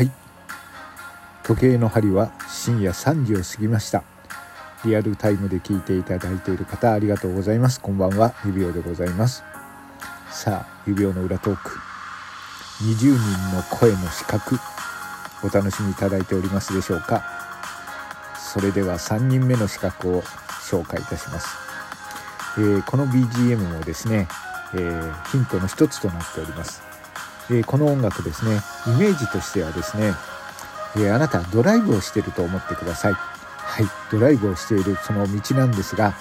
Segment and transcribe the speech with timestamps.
[0.00, 0.10] はい。
[1.42, 4.02] 時計の針は深夜3時を過ぎました。
[4.82, 7.82] リアルタイムで聞いていただいている方ありがとうございます。
[7.82, 8.32] こんばんは。
[8.46, 9.44] 指輪でございます。
[10.30, 11.70] さあ指輪の裏トーク。
[12.82, 14.56] 20人の声の資格
[15.44, 17.22] お楽しみいただいておりますでしょうか。
[18.38, 21.48] それでは3人目の資格を紹介いたします、
[22.58, 24.28] えー、この BGM もですね、
[24.72, 26.82] えー、ヒントの一つとなっております、
[27.50, 30.14] え、この音楽ですねイメージとしてはですね
[30.96, 33.12] え、あなたドライブをしていると思ってください。
[33.12, 36.14] はいドライブをしているその道なんですが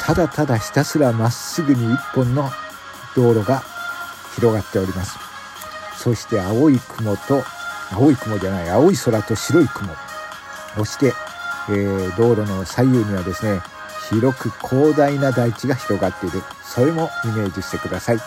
[0.00, 2.48] ただただひたすらまっすぐに一本の
[3.16, 3.62] 道路が
[4.36, 5.18] 広がっております。
[5.98, 7.42] そして青い雲と
[7.92, 9.92] 青い雲じゃない青い空と白い雲。
[10.76, 11.12] そして、
[11.70, 13.60] えー、道路の左右にはですね
[14.10, 16.42] 広く広大な大地が広がっている。
[16.62, 18.18] それもイメージしてください。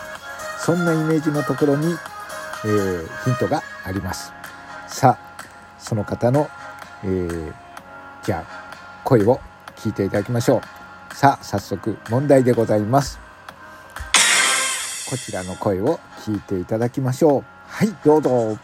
[0.58, 1.96] そんなイメージのところに、
[2.64, 4.32] えー、ヒントがあります。
[4.88, 5.44] さあ
[5.78, 6.48] その方の、
[7.02, 7.52] えー、
[8.24, 9.40] じゃあ声を
[9.76, 10.60] 聞いていただきましょ
[11.10, 11.14] う。
[11.14, 13.18] さあ早速問題でございます。
[15.08, 17.44] こちらの声を聞いていただきましょう。
[17.66, 18.58] はいどうぞ。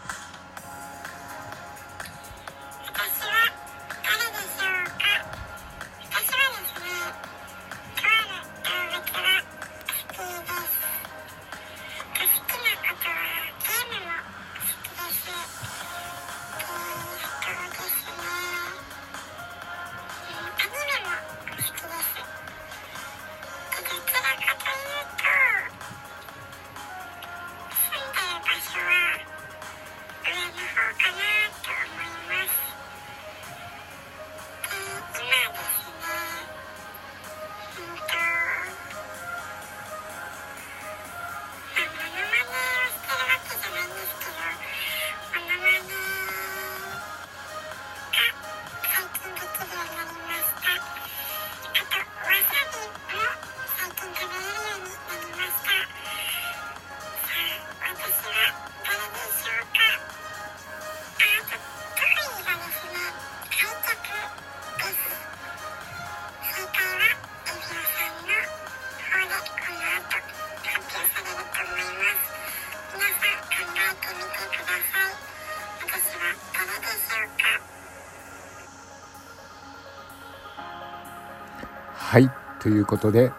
[82.17, 83.31] はいということで、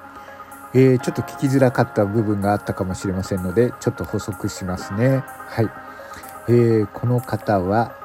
[0.73, 5.25] えー、ちょっと聞きづらかった部分があったかもしれませんのでちょっと補足しますね。
[5.27, 5.71] はい、
[6.47, 7.97] えー、この方は、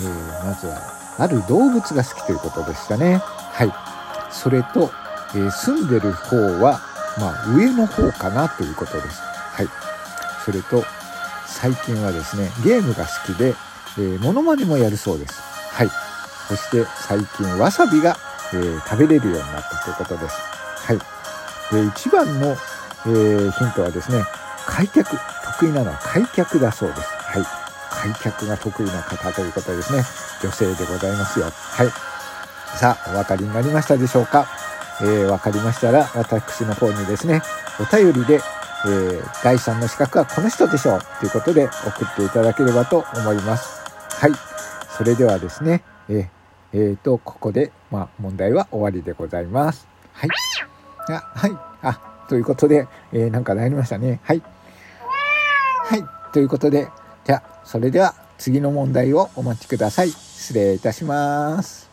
[0.00, 0.78] えー、まずは
[1.18, 3.16] ある動物が好きということでしたね。
[3.16, 3.72] はい。
[4.30, 4.92] それと、
[5.34, 6.80] えー、住んでる方は
[7.18, 9.20] まあ上の方かなということです。
[9.20, 9.68] はい。
[10.44, 10.84] それと
[11.48, 13.56] 最近はですねゲームが好きで、
[13.98, 15.42] えー、モノマネもやるそうです。
[15.72, 15.88] はい。
[16.46, 18.16] そして最近わさびが
[18.54, 20.36] えー、食べれるようになったということです。
[20.86, 20.98] はい。
[21.74, 24.24] で、一番の、えー、ヒントはですね、
[24.66, 27.02] 開脚、得意なのは開脚だそうです。
[27.02, 27.42] はい。
[27.90, 30.04] 開脚が得意な方ということですね。
[30.42, 31.46] 女性でございますよ。
[31.50, 31.88] はい。
[32.78, 34.46] さあ、お分かりになりましたでしょうか？
[35.00, 37.42] えー、分かりましたら、私の方にですね、
[37.80, 38.40] お便りで、
[38.84, 43.82] えー、第3の資格はこの人でしょうということで送っていただければと思います。
[44.18, 44.32] はい。
[44.96, 46.28] それではですね、えー
[46.74, 49.86] えーと、ここで、まあ、問題は終わりでございます。
[50.14, 50.30] はい。
[51.08, 51.50] あ、はい。
[51.82, 54.20] あ、ということで、えー、なんかなりましたね。
[54.24, 54.42] はい。
[55.84, 56.04] はい。
[56.32, 56.88] ということで、
[57.24, 60.08] じゃあ、それでは次の問題をお待ちください。
[60.08, 61.91] 失礼いたします。